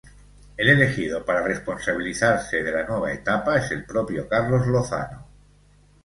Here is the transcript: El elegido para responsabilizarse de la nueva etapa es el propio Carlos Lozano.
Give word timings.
El 0.57 0.67
elegido 0.69 1.23
para 1.25 1.43
responsabilizarse 1.43 2.63
de 2.63 2.71
la 2.71 2.87
nueva 2.87 3.13
etapa 3.13 3.59
es 3.59 3.69
el 3.69 3.85
propio 3.85 4.27
Carlos 4.27 4.65
Lozano. 4.65 5.27